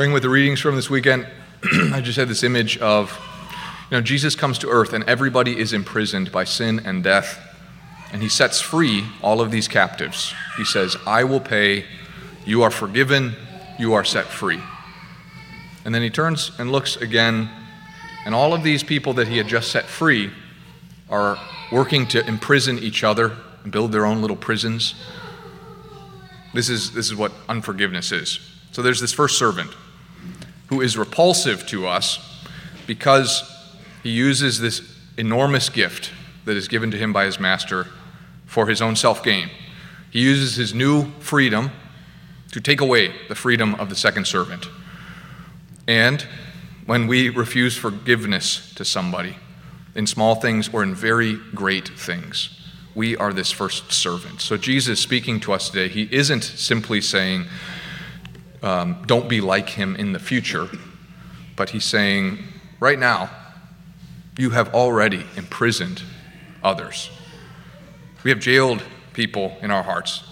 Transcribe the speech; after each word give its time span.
Praying 0.00 0.14
with 0.14 0.22
the 0.22 0.30
readings 0.30 0.58
from 0.60 0.76
this 0.76 0.88
weekend, 0.88 1.26
I 1.92 2.00
just 2.00 2.16
had 2.16 2.26
this 2.26 2.42
image 2.42 2.78
of, 2.78 3.20
you 3.90 3.98
know, 3.98 4.00
Jesus 4.00 4.34
comes 4.34 4.56
to 4.60 4.68
earth 4.70 4.94
and 4.94 5.04
everybody 5.04 5.58
is 5.58 5.74
imprisoned 5.74 6.32
by 6.32 6.44
sin 6.44 6.80
and 6.86 7.04
death, 7.04 7.38
and 8.10 8.22
he 8.22 8.28
sets 8.30 8.62
free 8.62 9.04
all 9.20 9.42
of 9.42 9.50
these 9.50 9.68
captives. 9.68 10.32
He 10.56 10.64
says, 10.64 10.96
I 11.06 11.24
will 11.24 11.38
pay, 11.38 11.84
you 12.46 12.62
are 12.62 12.70
forgiven, 12.70 13.36
you 13.78 13.92
are 13.92 14.02
set 14.02 14.24
free. 14.24 14.62
And 15.84 15.94
then 15.94 16.00
he 16.00 16.08
turns 16.08 16.52
and 16.58 16.72
looks 16.72 16.96
again, 16.96 17.50
and 18.24 18.34
all 18.34 18.54
of 18.54 18.62
these 18.62 18.82
people 18.82 19.12
that 19.12 19.28
he 19.28 19.36
had 19.36 19.48
just 19.48 19.70
set 19.70 19.84
free 19.84 20.30
are 21.10 21.36
working 21.70 22.06
to 22.06 22.26
imprison 22.26 22.78
each 22.78 23.04
other 23.04 23.36
and 23.64 23.70
build 23.70 23.92
their 23.92 24.06
own 24.06 24.22
little 24.22 24.34
prisons. 24.34 24.94
This 26.54 26.70
is, 26.70 26.94
this 26.94 27.04
is 27.04 27.14
what 27.14 27.32
unforgiveness 27.50 28.12
is. 28.12 28.40
So 28.72 28.80
there's 28.80 29.02
this 29.02 29.12
first 29.12 29.38
servant 29.38 29.70
who 30.70 30.80
is 30.80 30.96
repulsive 30.96 31.66
to 31.66 31.86
us 31.86 32.18
because 32.86 33.42
he 34.02 34.10
uses 34.10 34.60
this 34.60 34.82
enormous 35.18 35.68
gift 35.68 36.10
that 36.46 36.56
is 36.56 36.68
given 36.68 36.90
to 36.90 36.96
him 36.96 37.12
by 37.12 37.26
his 37.26 37.38
master 37.38 37.86
for 38.46 38.66
his 38.66 38.80
own 38.80 38.96
self 38.96 39.22
gain. 39.22 39.50
He 40.10 40.20
uses 40.20 40.56
his 40.56 40.72
new 40.72 41.10
freedom 41.20 41.70
to 42.52 42.60
take 42.60 42.80
away 42.80 43.12
the 43.28 43.34
freedom 43.34 43.74
of 43.74 43.90
the 43.90 43.96
second 43.96 44.26
servant. 44.26 44.68
And 45.86 46.26
when 46.86 47.06
we 47.06 47.28
refuse 47.28 47.76
forgiveness 47.76 48.72
to 48.74 48.84
somebody, 48.84 49.36
in 49.94 50.06
small 50.06 50.36
things 50.36 50.68
or 50.72 50.82
in 50.82 50.94
very 50.94 51.34
great 51.54 51.88
things, 51.88 52.60
we 52.94 53.16
are 53.16 53.32
this 53.32 53.50
first 53.50 53.92
servant. 53.92 54.40
So, 54.40 54.56
Jesus 54.56 55.00
speaking 55.00 55.40
to 55.40 55.52
us 55.52 55.70
today, 55.70 55.88
he 55.88 56.08
isn't 56.10 56.42
simply 56.42 57.00
saying, 57.00 57.46
um, 58.62 59.02
don't 59.06 59.28
be 59.28 59.40
like 59.40 59.70
him 59.70 59.96
in 59.96 60.12
the 60.12 60.18
future, 60.18 60.68
but 61.56 61.70
he's 61.70 61.84
saying, 61.84 62.38
right 62.78 62.98
now, 62.98 63.30
you 64.38 64.50
have 64.50 64.74
already 64.74 65.24
imprisoned 65.36 66.02
others. 66.62 67.10
We 68.22 68.30
have 68.30 68.40
jailed 68.40 68.82
people 69.12 69.56
in 69.62 69.70
our 69.70 69.82
hearts. 69.82 70.24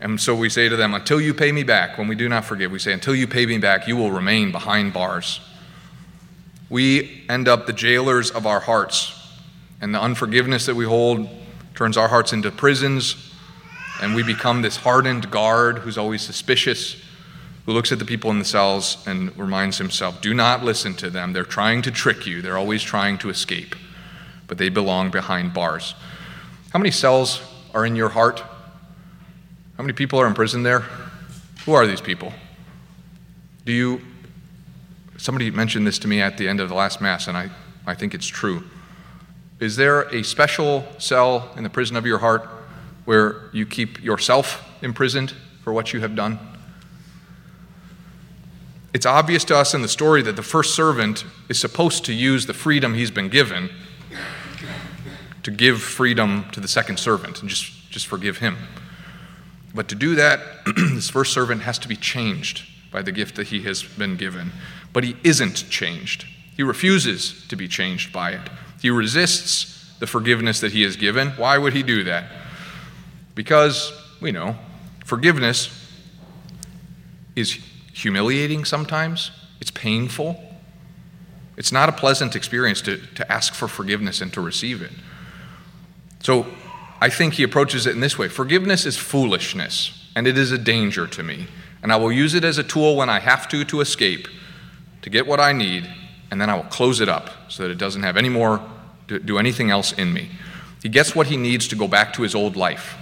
And 0.00 0.20
so 0.20 0.34
we 0.34 0.48
say 0.48 0.68
to 0.68 0.76
them, 0.76 0.94
until 0.94 1.20
you 1.20 1.34
pay 1.34 1.52
me 1.52 1.62
back, 1.62 1.98
when 1.98 2.08
we 2.08 2.14
do 2.14 2.28
not 2.28 2.44
forgive, 2.44 2.72
we 2.72 2.78
say, 2.78 2.92
until 2.92 3.14
you 3.14 3.26
pay 3.26 3.46
me 3.46 3.58
back, 3.58 3.86
you 3.86 3.96
will 3.96 4.10
remain 4.10 4.50
behind 4.50 4.92
bars. 4.92 5.40
We 6.68 7.24
end 7.28 7.48
up 7.48 7.66
the 7.66 7.72
jailers 7.72 8.30
of 8.30 8.46
our 8.46 8.60
hearts, 8.60 9.16
and 9.80 9.94
the 9.94 10.00
unforgiveness 10.00 10.66
that 10.66 10.74
we 10.74 10.84
hold 10.84 11.28
turns 11.74 11.96
our 11.96 12.08
hearts 12.08 12.32
into 12.32 12.50
prisons 12.50 13.29
and 14.00 14.14
we 14.14 14.22
become 14.22 14.62
this 14.62 14.76
hardened 14.76 15.30
guard 15.30 15.78
who's 15.78 15.98
always 15.98 16.22
suspicious, 16.22 16.96
who 17.66 17.72
looks 17.72 17.92
at 17.92 17.98
the 17.98 18.04
people 18.04 18.30
in 18.30 18.38
the 18.38 18.44
cells 18.44 18.96
and 19.06 19.36
reminds 19.38 19.78
himself 19.78 20.20
do 20.20 20.34
not 20.34 20.64
listen 20.64 20.94
to 20.94 21.10
them. 21.10 21.32
They're 21.32 21.44
trying 21.44 21.82
to 21.82 21.90
trick 21.90 22.26
you, 22.26 22.42
they're 22.42 22.56
always 22.56 22.82
trying 22.82 23.18
to 23.18 23.30
escape, 23.30 23.76
but 24.46 24.58
they 24.58 24.68
belong 24.68 25.10
behind 25.10 25.52
bars. 25.52 25.94
How 26.72 26.78
many 26.78 26.90
cells 26.90 27.42
are 27.74 27.84
in 27.84 27.96
your 27.96 28.08
heart? 28.08 28.40
How 29.76 29.82
many 29.82 29.92
people 29.92 30.20
are 30.20 30.26
in 30.26 30.34
prison 30.34 30.62
there? 30.62 30.84
Who 31.64 31.72
are 31.72 31.86
these 31.86 32.00
people? 32.00 32.32
Do 33.64 33.72
you. 33.72 34.00
Somebody 35.16 35.50
mentioned 35.50 35.86
this 35.86 35.98
to 36.00 36.08
me 36.08 36.22
at 36.22 36.38
the 36.38 36.48
end 36.48 36.60
of 36.60 36.70
the 36.70 36.74
last 36.74 37.00
Mass, 37.00 37.28
and 37.28 37.36
I, 37.36 37.50
I 37.86 37.94
think 37.94 38.14
it's 38.14 38.26
true. 38.26 38.64
Is 39.58 39.76
there 39.76 40.02
a 40.14 40.22
special 40.22 40.86
cell 40.96 41.50
in 41.56 41.62
the 41.62 41.68
prison 41.68 41.96
of 41.96 42.06
your 42.06 42.18
heart 42.18 42.48
where 43.10 43.50
you 43.52 43.66
keep 43.66 44.00
yourself 44.00 44.64
imprisoned 44.82 45.34
for 45.64 45.72
what 45.72 45.92
you 45.92 45.98
have 45.98 46.14
done? 46.14 46.38
It's 48.94 49.04
obvious 49.04 49.42
to 49.46 49.56
us 49.56 49.74
in 49.74 49.82
the 49.82 49.88
story 49.88 50.22
that 50.22 50.36
the 50.36 50.44
first 50.44 50.76
servant 50.76 51.24
is 51.48 51.58
supposed 51.58 52.04
to 52.04 52.12
use 52.12 52.46
the 52.46 52.54
freedom 52.54 52.94
he's 52.94 53.10
been 53.10 53.28
given 53.28 53.68
to 55.42 55.50
give 55.50 55.82
freedom 55.82 56.48
to 56.52 56.60
the 56.60 56.68
second 56.68 57.00
servant 57.00 57.40
and 57.40 57.50
just, 57.50 57.90
just 57.90 58.06
forgive 58.06 58.38
him. 58.38 58.56
But 59.74 59.88
to 59.88 59.96
do 59.96 60.14
that, 60.14 60.38
this 60.76 61.10
first 61.10 61.32
servant 61.32 61.62
has 61.62 61.80
to 61.80 61.88
be 61.88 61.96
changed 61.96 62.62
by 62.92 63.02
the 63.02 63.10
gift 63.10 63.34
that 63.34 63.48
he 63.48 63.64
has 63.64 63.82
been 63.82 64.18
given. 64.18 64.52
But 64.92 65.02
he 65.02 65.16
isn't 65.24 65.68
changed. 65.68 66.26
He 66.56 66.62
refuses 66.62 67.44
to 67.48 67.56
be 67.56 67.66
changed 67.66 68.12
by 68.12 68.34
it. 68.34 68.48
He 68.80 68.88
resists 68.88 69.98
the 69.98 70.06
forgiveness 70.06 70.60
that 70.60 70.70
he 70.70 70.82
has 70.82 70.94
given. 70.94 71.30
Why 71.30 71.58
would 71.58 71.72
he 71.72 71.82
do 71.82 72.04
that? 72.04 72.39
Because, 73.40 73.90
we 74.20 74.32
know, 74.32 74.54
forgiveness 75.06 75.70
is 77.34 77.58
humiliating 77.94 78.66
sometimes, 78.66 79.30
it's 79.62 79.70
painful. 79.70 80.38
It's 81.56 81.72
not 81.72 81.88
a 81.88 81.92
pleasant 81.92 82.36
experience 82.36 82.82
to, 82.82 82.98
to 83.14 83.32
ask 83.32 83.54
for 83.54 83.66
forgiveness 83.66 84.20
and 84.20 84.30
to 84.34 84.42
receive 84.42 84.82
it. 84.82 84.90
So 86.22 86.48
I 87.00 87.08
think 87.08 87.32
he 87.32 87.42
approaches 87.42 87.86
it 87.86 87.94
in 87.94 88.00
this 88.00 88.18
way 88.18 88.28
Forgiveness 88.28 88.84
is 88.84 88.98
foolishness, 88.98 90.06
and 90.14 90.26
it 90.26 90.36
is 90.36 90.52
a 90.52 90.58
danger 90.58 91.06
to 91.06 91.22
me. 91.22 91.46
And 91.82 91.90
I 91.94 91.96
will 91.96 92.12
use 92.12 92.34
it 92.34 92.44
as 92.44 92.58
a 92.58 92.62
tool 92.62 92.94
when 92.94 93.08
I 93.08 93.20
have 93.20 93.48
to 93.48 93.64
to 93.64 93.80
escape, 93.80 94.28
to 95.00 95.08
get 95.08 95.26
what 95.26 95.40
I 95.40 95.54
need, 95.54 95.88
and 96.30 96.38
then 96.38 96.50
I 96.50 96.56
will 96.56 96.64
close 96.64 97.00
it 97.00 97.08
up 97.08 97.30
so 97.50 97.62
that 97.62 97.70
it 97.70 97.78
doesn't 97.78 98.02
have 98.02 98.18
any 98.18 98.28
more, 98.28 98.60
do 99.06 99.38
anything 99.38 99.70
else 99.70 99.92
in 99.92 100.12
me. 100.12 100.28
He 100.82 100.90
gets 100.90 101.14
what 101.14 101.28
he 101.28 101.38
needs 101.38 101.68
to 101.68 101.74
go 101.76 101.88
back 101.88 102.12
to 102.12 102.22
his 102.22 102.34
old 102.34 102.54
life. 102.54 102.98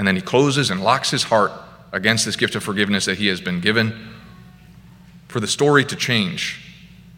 And 0.00 0.06
then 0.06 0.16
he 0.16 0.22
closes 0.22 0.70
and 0.70 0.82
locks 0.82 1.10
his 1.10 1.24
heart 1.24 1.52
against 1.92 2.24
this 2.24 2.34
gift 2.34 2.54
of 2.54 2.64
forgiveness 2.64 3.04
that 3.04 3.18
he 3.18 3.26
has 3.26 3.38
been 3.38 3.60
given 3.60 4.08
for 5.28 5.40
the 5.40 5.46
story 5.46 5.84
to 5.84 5.94
change, 5.94 6.58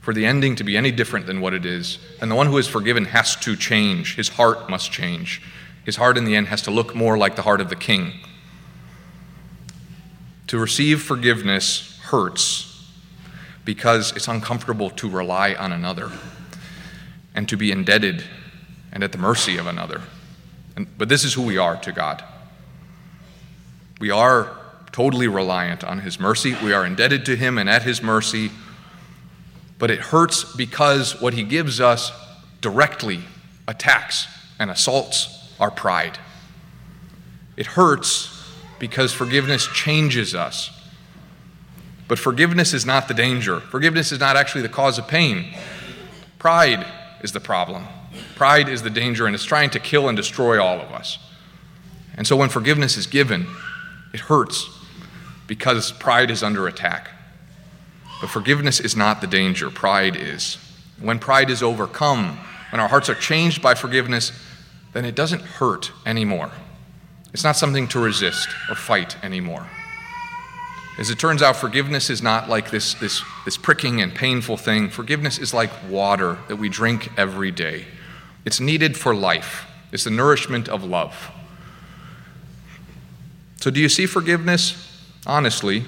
for 0.00 0.12
the 0.12 0.26
ending 0.26 0.56
to 0.56 0.64
be 0.64 0.76
any 0.76 0.90
different 0.90 1.26
than 1.26 1.40
what 1.40 1.54
it 1.54 1.64
is. 1.64 2.00
And 2.20 2.28
the 2.28 2.34
one 2.34 2.48
who 2.48 2.58
is 2.58 2.66
forgiven 2.66 3.04
has 3.04 3.36
to 3.36 3.54
change. 3.54 4.16
His 4.16 4.30
heart 4.30 4.68
must 4.68 4.90
change. 4.90 5.42
His 5.84 5.94
heart 5.94 6.18
in 6.18 6.24
the 6.24 6.34
end 6.34 6.48
has 6.48 6.60
to 6.62 6.72
look 6.72 6.92
more 6.92 7.16
like 7.16 7.36
the 7.36 7.42
heart 7.42 7.60
of 7.60 7.68
the 7.68 7.76
king. 7.76 8.14
To 10.48 10.58
receive 10.58 11.00
forgiveness 11.02 12.00
hurts 12.06 12.90
because 13.64 14.10
it's 14.16 14.26
uncomfortable 14.26 14.90
to 14.90 15.08
rely 15.08 15.54
on 15.54 15.70
another 15.70 16.10
and 17.32 17.48
to 17.48 17.56
be 17.56 17.70
indebted 17.70 18.24
and 18.92 19.04
at 19.04 19.12
the 19.12 19.18
mercy 19.18 19.56
of 19.56 19.68
another. 19.68 20.00
And, 20.74 20.88
but 20.98 21.08
this 21.08 21.22
is 21.22 21.34
who 21.34 21.42
we 21.42 21.58
are 21.58 21.76
to 21.76 21.92
God. 21.92 22.24
We 24.02 24.10
are 24.10 24.58
totally 24.90 25.28
reliant 25.28 25.84
on 25.84 26.00
His 26.00 26.18
mercy. 26.18 26.56
We 26.60 26.72
are 26.72 26.84
indebted 26.84 27.24
to 27.26 27.36
Him 27.36 27.56
and 27.56 27.70
at 27.70 27.84
His 27.84 28.02
mercy. 28.02 28.50
But 29.78 29.92
it 29.92 30.00
hurts 30.00 30.42
because 30.56 31.20
what 31.20 31.34
He 31.34 31.44
gives 31.44 31.80
us 31.80 32.10
directly 32.60 33.20
attacks 33.68 34.26
and 34.58 34.72
assaults 34.72 35.54
our 35.60 35.70
pride. 35.70 36.18
It 37.56 37.66
hurts 37.66 38.44
because 38.80 39.12
forgiveness 39.12 39.68
changes 39.68 40.34
us. 40.34 40.72
But 42.08 42.18
forgiveness 42.18 42.74
is 42.74 42.84
not 42.84 43.06
the 43.06 43.14
danger. 43.14 43.60
Forgiveness 43.60 44.10
is 44.10 44.18
not 44.18 44.34
actually 44.34 44.62
the 44.62 44.68
cause 44.68 44.98
of 44.98 45.06
pain. 45.06 45.54
Pride 46.40 46.84
is 47.22 47.30
the 47.30 47.38
problem. 47.38 47.86
Pride 48.34 48.68
is 48.68 48.82
the 48.82 48.90
danger, 48.90 49.26
and 49.26 49.34
it's 49.36 49.44
trying 49.44 49.70
to 49.70 49.78
kill 49.78 50.08
and 50.08 50.16
destroy 50.16 50.60
all 50.60 50.80
of 50.80 50.90
us. 50.90 51.20
And 52.16 52.26
so 52.26 52.34
when 52.34 52.48
forgiveness 52.48 52.96
is 52.96 53.06
given, 53.06 53.46
it 54.12 54.20
hurts 54.20 54.68
because 55.46 55.92
pride 55.92 56.30
is 56.30 56.42
under 56.42 56.66
attack. 56.66 57.10
But 58.20 58.30
forgiveness 58.30 58.80
is 58.80 58.96
not 58.96 59.20
the 59.20 59.26
danger, 59.26 59.70
pride 59.70 60.16
is. 60.16 60.58
When 61.00 61.18
pride 61.18 61.50
is 61.50 61.62
overcome, 61.62 62.38
when 62.70 62.80
our 62.80 62.88
hearts 62.88 63.08
are 63.08 63.14
changed 63.14 63.60
by 63.60 63.74
forgiveness, 63.74 64.32
then 64.92 65.04
it 65.04 65.14
doesn't 65.14 65.42
hurt 65.42 65.90
anymore. 66.06 66.52
It's 67.32 67.44
not 67.44 67.56
something 67.56 67.88
to 67.88 68.00
resist 68.00 68.48
or 68.68 68.74
fight 68.74 69.22
anymore. 69.24 69.66
As 70.98 71.10
it 71.10 71.18
turns 71.18 71.42
out, 71.42 71.56
forgiveness 71.56 72.10
is 72.10 72.22
not 72.22 72.50
like 72.50 72.70
this, 72.70 72.94
this, 72.94 73.22
this 73.46 73.56
pricking 73.56 74.02
and 74.02 74.14
painful 74.14 74.58
thing. 74.58 74.90
Forgiveness 74.90 75.38
is 75.38 75.54
like 75.54 75.70
water 75.88 76.38
that 76.48 76.56
we 76.56 76.68
drink 76.68 77.10
every 77.16 77.50
day. 77.50 77.86
It's 78.44 78.60
needed 78.60 78.96
for 78.96 79.14
life, 79.14 79.66
it's 79.90 80.04
the 80.04 80.10
nourishment 80.10 80.68
of 80.68 80.84
love. 80.84 81.30
So, 83.62 83.70
do 83.70 83.78
you 83.78 83.88
see 83.88 84.06
forgiveness, 84.06 84.74
honestly, 85.24 85.84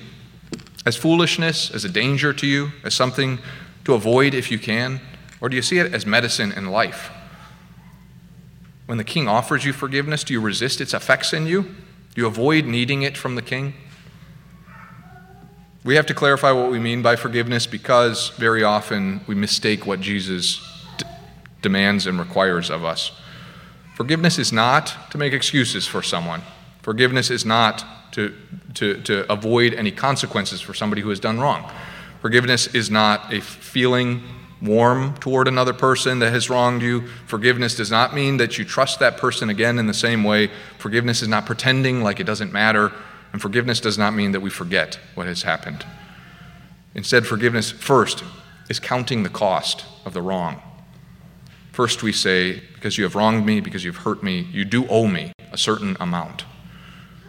as 0.86 0.94
foolishness, 0.94 1.72
as 1.72 1.84
a 1.84 1.88
danger 1.88 2.32
to 2.32 2.46
you, 2.46 2.70
as 2.84 2.94
something 2.94 3.40
to 3.84 3.94
avoid 3.94 4.32
if 4.32 4.48
you 4.52 4.60
can? 4.60 5.00
Or 5.40 5.48
do 5.48 5.56
you 5.56 5.62
see 5.62 5.80
it 5.80 5.92
as 5.92 6.06
medicine 6.06 6.52
in 6.52 6.66
life? 6.66 7.10
When 8.86 8.96
the 8.96 9.02
king 9.02 9.26
offers 9.26 9.64
you 9.64 9.72
forgiveness, 9.72 10.22
do 10.22 10.34
you 10.34 10.40
resist 10.40 10.80
its 10.80 10.94
effects 10.94 11.32
in 11.32 11.48
you? 11.48 11.62
Do 11.62 12.20
you 12.20 12.28
avoid 12.28 12.64
needing 12.64 13.02
it 13.02 13.16
from 13.18 13.34
the 13.34 13.42
king? 13.42 13.74
We 15.82 15.96
have 15.96 16.06
to 16.06 16.14
clarify 16.14 16.52
what 16.52 16.70
we 16.70 16.78
mean 16.78 17.02
by 17.02 17.16
forgiveness 17.16 17.66
because 17.66 18.28
very 18.36 18.62
often 18.62 19.22
we 19.26 19.34
mistake 19.34 19.84
what 19.84 20.00
Jesus 20.00 20.60
d- 20.96 21.06
demands 21.60 22.06
and 22.06 22.20
requires 22.20 22.70
of 22.70 22.84
us. 22.84 23.10
Forgiveness 23.96 24.38
is 24.38 24.52
not 24.52 25.10
to 25.10 25.18
make 25.18 25.32
excuses 25.32 25.88
for 25.88 26.02
someone. 26.02 26.42
Forgiveness 26.84 27.30
is 27.30 27.44
not 27.44 28.12
to 28.12 28.32
to, 28.74 29.00
to 29.02 29.32
avoid 29.32 29.74
any 29.74 29.90
consequences 29.90 30.60
for 30.60 30.74
somebody 30.74 31.02
who 31.02 31.08
has 31.08 31.20
done 31.20 31.40
wrong. 31.40 31.70
Forgiveness 32.20 32.74
is 32.74 32.90
not 32.90 33.32
a 33.32 33.40
feeling 33.40 34.22
warm 34.62 35.14
toward 35.18 35.46
another 35.46 35.72
person 35.72 36.20
that 36.20 36.32
has 36.32 36.48
wronged 36.48 36.82
you. 36.82 37.06
Forgiveness 37.26 37.76
does 37.76 37.90
not 37.90 38.14
mean 38.14 38.38
that 38.38 38.58
you 38.58 38.64
trust 38.64 38.98
that 38.98 39.16
person 39.16 39.50
again 39.50 39.78
in 39.78 39.86
the 39.86 39.94
same 39.94 40.24
way. 40.24 40.50
Forgiveness 40.78 41.22
is 41.22 41.28
not 41.28 41.44
pretending 41.44 42.02
like 42.02 42.18
it 42.20 42.24
doesn't 42.24 42.52
matter. 42.52 42.92
And 43.32 43.42
forgiveness 43.42 43.80
does 43.80 43.98
not 43.98 44.14
mean 44.14 44.32
that 44.32 44.40
we 44.40 44.50
forget 44.50 44.98
what 45.14 45.26
has 45.26 45.42
happened. 45.42 45.84
Instead, 46.94 47.26
forgiveness 47.26 47.70
first 47.70 48.24
is 48.70 48.78
counting 48.78 49.22
the 49.22 49.28
cost 49.28 49.84
of 50.04 50.14
the 50.14 50.22
wrong. 50.22 50.62
First, 51.72 52.02
we 52.02 52.12
say, 52.12 52.62
because 52.74 52.96
you 52.96 53.04
have 53.04 53.16
wronged 53.16 53.44
me, 53.44 53.60
because 53.60 53.84
you've 53.84 53.96
hurt 53.96 54.22
me, 54.22 54.48
you 54.52 54.64
do 54.64 54.86
owe 54.88 55.08
me 55.08 55.32
a 55.52 55.58
certain 55.58 55.96
amount. 55.98 56.44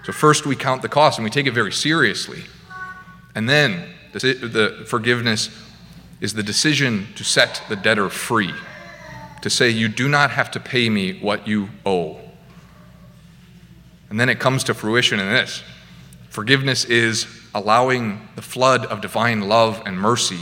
So, 0.05 0.11
first, 0.11 0.45
we 0.45 0.55
count 0.55 0.81
the 0.83 0.89
cost 0.89 1.17
and 1.17 1.23
we 1.23 1.31
take 1.31 1.47
it 1.47 1.53
very 1.53 1.71
seriously. 1.71 2.43
And 3.33 3.49
then, 3.49 3.89
the 4.13 4.85
forgiveness 4.87 5.49
is 6.21 6.33
the 6.33 6.43
decision 6.43 7.07
to 7.15 7.23
set 7.23 7.61
the 7.69 7.75
debtor 7.75 8.09
free, 8.09 8.53
to 9.41 9.49
say, 9.49 9.69
You 9.69 9.87
do 9.87 10.07
not 10.07 10.31
have 10.31 10.51
to 10.51 10.59
pay 10.59 10.89
me 10.89 11.19
what 11.19 11.47
you 11.47 11.69
owe. 11.85 12.19
And 14.09 14.19
then 14.19 14.29
it 14.29 14.39
comes 14.39 14.63
to 14.65 14.73
fruition 14.73 15.19
in 15.19 15.27
this 15.27 15.63
forgiveness 16.29 16.83
is 16.85 17.25
allowing 17.53 18.27
the 18.35 18.41
flood 18.41 18.85
of 18.87 18.99
divine 18.99 19.47
love 19.47 19.81
and 19.85 19.97
mercy 19.97 20.39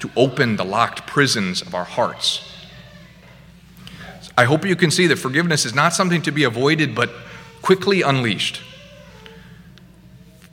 to 0.00 0.10
open 0.16 0.56
the 0.56 0.64
locked 0.64 1.06
prisons 1.06 1.60
of 1.60 1.74
our 1.74 1.84
hearts. 1.84 2.50
I 4.36 4.44
hope 4.44 4.64
you 4.64 4.76
can 4.76 4.90
see 4.90 5.06
that 5.06 5.16
forgiveness 5.16 5.66
is 5.66 5.74
not 5.74 5.92
something 5.92 6.22
to 6.22 6.32
be 6.32 6.44
avoided, 6.44 6.94
but 6.94 7.10
quickly 7.60 8.00
unleashed, 8.00 8.62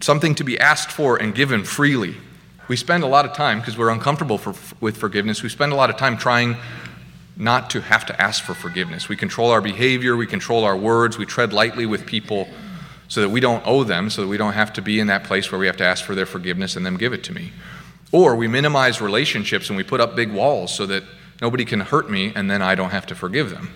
something 0.03 0.35
to 0.35 0.43
be 0.43 0.59
asked 0.59 0.91
for 0.91 1.17
and 1.17 1.33
given 1.33 1.63
freely. 1.63 2.17
We 2.67 2.75
spend 2.75 3.03
a 3.03 3.07
lot 3.07 3.25
of 3.25 3.33
time, 3.33 3.59
because 3.59 3.77
we're 3.77 3.89
uncomfortable 3.89 4.37
for, 4.37 4.53
with 4.79 4.97
forgiveness, 4.97 5.43
we 5.43 5.49
spend 5.49 5.71
a 5.71 5.75
lot 5.75 5.89
of 5.89 5.97
time 5.97 6.17
trying 6.17 6.57
not 7.35 7.69
to 7.71 7.81
have 7.81 8.05
to 8.05 8.21
ask 8.21 8.43
for 8.43 8.53
forgiveness. 8.53 9.09
We 9.09 9.15
control 9.15 9.51
our 9.51 9.61
behavior, 9.61 10.15
we 10.15 10.27
control 10.27 10.63
our 10.63 10.77
words, 10.77 11.17
we 11.17 11.25
tread 11.25 11.51
lightly 11.51 11.85
with 11.85 12.05
people 12.05 12.47
so 13.07 13.21
that 13.21 13.29
we 13.29 13.39
don't 13.39 13.63
owe 13.65 13.83
them, 13.83 14.09
so 14.09 14.21
that 14.21 14.27
we 14.27 14.37
don't 14.37 14.53
have 14.53 14.73
to 14.73 14.81
be 14.81 14.99
in 14.99 15.07
that 15.07 15.23
place 15.23 15.51
where 15.51 15.59
we 15.59 15.67
have 15.67 15.77
to 15.77 15.83
ask 15.83 16.03
for 16.03 16.15
their 16.15 16.25
forgiveness 16.25 16.75
and 16.75 16.85
them 16.85 16.97
give 16.97 17.13
it 17.13 17.23
to 17.25 17.33
me. 17.33 17.51
Or 18.11 18.35
we 18.35 18.47
minimize 18.47 19.01
relationships 19.01 19.69
and 19.69 19.77
we 19.77 19.83
put 19.83 19.99
up 19.99 20.15
big 20.15 20.31
walls 20.31 20.73
so 20.73 20.85
that 20.85 21.03
nobody 21.41 21.65
can 21.65 21.79
hurt 21.79 22.09
me 22.09 22.31
and 22.35 22.49
then 22.49 22.61
I 22.61 22.75
don't 22.75 22.91
have 22.91 23.05
to 23.07 23.15
forgive 23.15 23.49
them. 23.49 23.69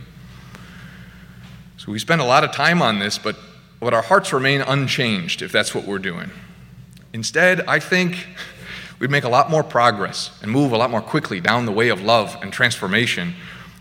So 1.78 1.92
we 1.92 2.00
spend 2.00 2.22
a 2.22 2.26
lot 2.26 2.44
of 2.44 2.52
time 2.52 2.82
on 2.82 3.00
this, 3.00 3.18
but, 3.18 3.36
but 3.80 3.94
our 3.94 4.02
hearts 4.02 4.34
remain 4.34 4.62
unchanged 4.62 5.42
if 5.42 5.52
that's 5.52 5.76
what 5.76 5.86
we're 5.86 6.00
doing. 6.00 6.32
Instead, 7.14 7.62
I 7.68 7.80
think 7.80 8.28
we'd 9.00 9.12
make 9.12 9.24
a 9.24 9.30
lot 9.30 9.50
more 9.50 9.64
progress 9.64 10.38
and 10.42 10.52
move 10.52 10.72
a 10.72 10.78
lot 10.78 10.90
more 10.90 11.02
quickly 11.02 11.40
down 11.40 11.66
the 11.66 11.72
way 11.72 11.90
of 11.90 12.02
love 12.02 12.38
and 12.42 12.52
transformation 12.52 13.34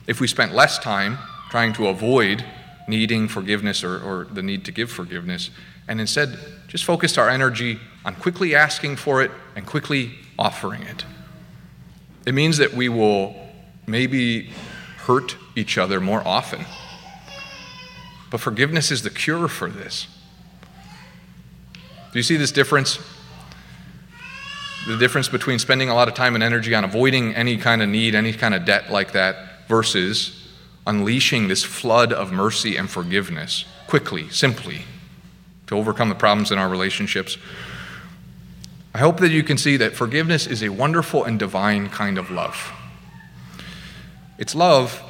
if 0.06 0.20
we 0.20 0.26
spent 0.26 0.54
less 0.54 0.78
time 0.78 1.19
trying 1.50 1.72
to 1.72 1.88
avoid 1.88 2.44
needing 2.88 3.28
forgiveness 3.28 3.82
or, 3.82 3.98
or 3.98 4.25
the 4.25 4.43
need 4.43 4.64
to 4.64 4.72
give 4.72 4.90
forgiveness 4.90 5.50
and 5.88 6.00
instead 6.00 6.38
just 6.69 6.84
focused 6.84 7.19
our 7.19 7.28
energy 7.28 7.81
on 8.04 8.14
quickly 8.14 8.54
asking 8.54 8.96
for 8.96 9.22
it 9.22 9.31
and 9.54 9.66
quickly 9.66 10.12
offering 10.38 10.82
it. 10.82 11.04
It 12.26 12.34
means 12.34 12.58
that 12.58 12.75
we 12.75 12.88
will 12.88 13.34
maybe 13.87 14.50
hurt 14.99 15.37
each 15.54 15.78
other 15.78 16.00
more 16.00 16.26
often. 16.26 16.64
But 18.31 18.40
forgiveness 18.40 18.90
is 18.90 19.02
the 19.02 19.11
cure 19.11 19.49
for 19.49 19.70
this. 19.70 20.08
Do 22.12 22.19
you 22.19 22.23
see 22.23 22.37
this 22.37 22.52
difference? 22.52 22.99
The 24.87 24.96
difference 24.96 25.28
between 25.28 25.58
spending 25.58 25.88
a 25.88 25.94
lot 25.94 26.08
of 26.08 26.14
time 26.14 26.34
and 26.34 26.43
energy 26.43 26.75
on 26.75 26.84
avoiding 26.84 27.34
any 27.34 27.56
kind 27.56 27.82
of 27.82 27.88
need, 27.88 28.14
any 28.14 28.32
kind 28.32 28.55
of 28.55 28.64
debt 28.64 28.90
like 28.90 29.12
that, 29.12 29.69
versus 29.69 30.49
unleashing 30.87 31.49
this 31.49 31.64
flood 31.64 32.12
of 32.12 32.32
mercy 32.32 32.76
and 32.76 32.88
forgiveness 32.88 33.64
quickly, 33.87 34.28
simply, 34.31 34.82
to 35.67 35.76
overcome 35.76 36.08
the 36.08 36.14
problems 36.14 36.52
in 36.52 36.58
our 36.58 36.69
relationships. 36.69 37.37
I 38.94 38.99
hope 38.99 39.19
that 39.19 39.31
you 39.31 39.43
can 39.43 39.58
see 39.58 39.76
that 39.76 39.94
forgiveness 39.94 40.46
is 40.46 40.62
a 40.62 40.70
wonderful 40.70 41.25
and 41.25 41.38
divine 41.38 41.88
kind 41.90 42.17
of 42.17 42.31
love. 42.31 42.73
It's 44.38 44.55
love 44.55 45.02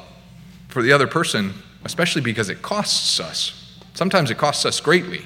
for 0.67 0.81
the 0.81 0.91
other 0.91 1.07
person, 1.07 1.53
especially 1.87 2.21
because 2.21 2.49
it 2.49 2.61
costs 2.61 3.19
us. 3.19 3.73
Sometimes 3.93 4.29
it 4.29 4.37
costs 4.37 4.65
us 4.65 4.79
greatly 4.79 5.23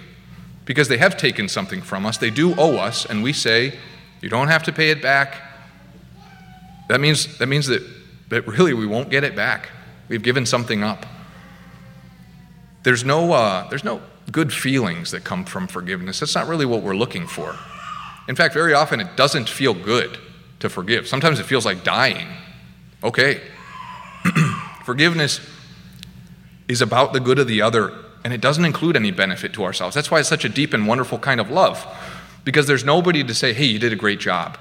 because 0.63 0.87
they 0.87 0.97
have 0.97 1.17
taken 1.17 1.49
something 1.49 1.81
from 1.81 2.05
us. 2.05 2.17
They 2.17 2.29
do 2.29 2.55
owe 2.57 2.77
us, 2.77 3.05
and 3.05 3.21
we 3.21 3.33
say, 3.33 3.77
You 4.21 4.29
don't 4.29 4.47
have 4.47 4.63
to 4.63 4.71
pay 4.71 4.91
it 4.91 5.01
back. 5.01 5.41
That 6.87 7.01
means, 7.01 7.37
that 7.39 7.47
means 7.47 7.67
that, 7.67 7.81
that 8.29 8.47
really 8.47 8.73
we 8.73 8.85
won't 8.85 9.09
get 9.09 9.23
it 9.23 9.35
back. 9.35 9.69
We've 10.07 10.21
given 10.21 10.45
something 10.45 10.83
up. 10.83 11.05
There's 12.83 13.03
no, 13.03 13.33
uh, 13.33 13.67
there's 13.69 13.83
no 13.83 14.01
good 14.31 14.53
feelings 14.53 15.11
that 15.11 15.23
come 15.23 15.45
from 15.45 15.67
forgiveness. 15.67 16.19
That's 16.19 16.35
not 16.35 16.47
really 16.47 16.65
what 16.65 16.83
we're 16.83 16.95
looking 16.95 17.27
for. 17.27 17.55
In 18.27 18.35
fact, 18.35 18.53
very 18.53 18.73
often 18.73 18.99
it 18.99 19.17
doesn't 19.17 19.49
feel 19.49 19.73
good 19.73 20.17
to 20.59 20.69
forgive. 20.69 21.07
Sometimes 21.07 21.39
it 21.39 21.43
feels 21.43 21.65
like 21.65 21.83
dying. 21.83 22.27
Okay. 23.03 23.41
Forgiveness 24.85 25.39
is 26.67 26.81
about 26.81 27.13
the 27.13 27.19
good 27.19 27.39
of 27.39 27.47
the 27.47 27.61
other, 27.61 27.93
and 28.23 28.33
it 28.33 28.41
doesn't 28.41 28.65
include 28.65 28.95
any 28.95 29.11
benefit 29.11 29.53
to 29.53 29.63
ourselves. 29.63 29.95
That's 29.95 30.11
why 30.11 30.19
it's 30.19 30.29
such 30.29 30.45
a 30.45 30.49
deep 30.49 30.73
and 30.73 30.87
wonderful 30.87 31.19
kind 31.19 31.39
of 31.39 31.49
love, 31.49 31.85
because 32.43 32.67
there's 32.67 32.83
nobody 32.83 33.23
to 33.23 33.33
say, 33.33 33.53
hey, 33.53 33.65
you 33.65 33.79
did 33.79 33.93
a 33.93 33.95
great 33.95 34.19
job. 34.19 34.57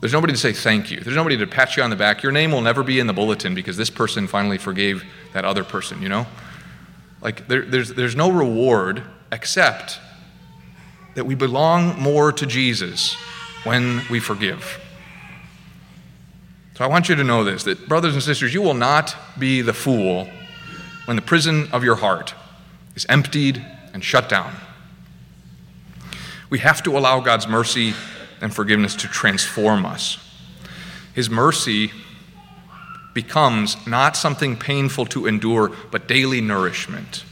There's 0.00 0.12
nobody 0.12 0.34
to 0.34 0.38
say 0.38 0.52
thank 0.52 0.90
you. 0.90 1.00
There's 1.00 1.16
nobody 1.16 1.36
to 1.38 1.46
pat 1.46 1.76
you 1.76 1.82
on 1.82 1.90
the 1.90 1.96
back. 1.96 2.22
Your 2.22 2.32
name 2.32 2.52
will 2.52 2.60
never 2.60 2.82
be 2.82 2.98
in 2.98 3.06
the 3.06 3.14
bulletin 3.14 3.54
because 3.54 3.76
this 3.76 3.90
person 3.90 4.26
finally 4.26 4.58
forgave 4.58 5.04
that 5.32 5.44
other 5.44 5.64
person, 5.64 6.02
you 6.02 6.08
know? 6.08 6.26
Like, 7.22 7.48
there, 7.48 7.62
there's, 7.62 7.94
there's 7.94 8.14
no 8.14 8.30
reward 8.30 9.02
except 9.32 9.98
that 11.14 11.24
we 11.24 11.34
belong 11.34 11.98
more 11.98 12.30
to 12.30 12.46
Jesus 12.46 13.14
when 13.64 14.02
we 14.10 14.20
forgive. 14.20 14.78
So 16.76 16.84
I 16.84 16.88
want 16.88 17.08
you 17.08 17.14
to 17.14 17.24
know 17.24 17.42
this 17.42 17.64
that, 17.64 17.88
brothers 17.88 18.12
and 18.12 18.22
sisters, 18.22 18.52
you 18.52 18.60
will 18.60 18.74
not 18.74 19.16
be 19.38 19.62
the 19.62 19.72
fool 19.72 20.28
when 21.06 21.16
the 21.16 21.22
prison 21.22 21.68
of 21.72 21.82
your 21.82 21.96
heart 21.96 22.34
is 22.94 23.06
emptied 23.08 23.64
and 23.94 24.04
shut 24.04 24.28
down. 24.28 24.54
We 26.50 26.58
have 26.60 26.82
to 26.82 26.96
allow 26.96 27.20
God's 27.20 27.48
mercy 27.48 27.94
and 28.40 28.54
forgiveness 28.54 28.94
to 28.96 29.08
transform 29.08 29.86
us. 29.86 30.18
His 31.14 31.30
mercy 31.30 31.90
becomes 33.14 33.86
not 33.86 34.16
something 34.16 34.56
painful 34.56 35.06
to 35.06 35.26
endure, 35.26 35.72
but 35.90 36.06
daily 36.06 36.40
nourishment. 36.40 37.24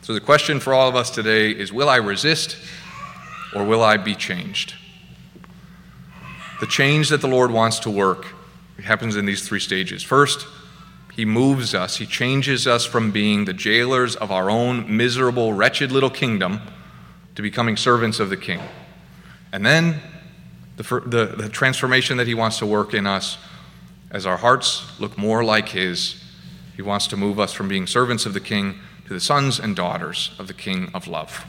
So 0.00 0.14
the 0.14 0.20
question 0.20 0.58
for 0.58 0.72
all 0.72 0.88
of 0.88 0.96
us 0.96 1.10
today 1.10 1.50
is 1.50 1.72
Will 1.72 1.88
I 1.88 1.96
resist 1.96 2.56
or 3.54 3.64
will 3.64 3.82
I 3.82 3.98
be 3.98 4.14
changed? 4.14 4.74
The 6.60 6.66
change 6.66 7.10
that 7.10 7.20
the 7.20 7.28
Lord 7.28 7.50
wants 7.50 7.80
to 7.80 7.90
work 7.90 8.26
happens 8.82 9.16
in 9.16 9.26
these 9.26 9.46
three 9.46 9.60
stages. 9.60 10.02
First, 10.02 10.46
He 11.14 11.24
moves 11.24 11.74
us, 11.74 11.96
He 11.96 12.06
changes 12.06 12.66
us 12.66 12.86
from 12.86 13.10
being 13.10 13.44
the 13.44 13.52
jailers 13.52 14.16
of 14.16 14.30
our 14.30 14.48
own 14.48 14.96
miserable, 14.96 15.52
wretched 15.52 15.92
little 15.92 16.10
kingdom 16.10 16.60
to 17.34 17.42
becoming 17.42 17.76
servants 17.76 18.18
of 18.18 18.30
the 18.30 18.36
King. 18.36 18.60
And 19.52 19.64
then 19.64 20.00
the, 20.76 20.82
the, 21.06 21.26
the 21.36 21.48
transformation 21.48 22.16
that 22.16 22.26
He 22.26 22.34
wants 22.34 22.58
to 22.58 22.66
work 22.66 22.94
in 22.94 23.06
us 23.06 23.36
as 24.10 24.26
our 24.26 24.38
hearts 24.38 24.98
look 24.98 25.18
more 25.18 25.44
like 25.44 25.68
His, 25.70 26.22
He 26.76 26.82
wants 26.82 27.06
to 27.08 27.16
move 27.16 27.38
us 27.38 27.52
from 27.52 27.68
being 27.68 27.86
servants 27.86 28.24
of 28.24 28.32
the 28.32 28.40
King 28.40 28.78
to 29.06 29.12
the 29.12 29.20
sons 29.20 29.58
and 29.58 29.76
daughters 29.76 30.34
of 30.38 30.46
the 30.46 30.54
King 30.54 30.90
of 30.94 31.06
love. 31.06 31.44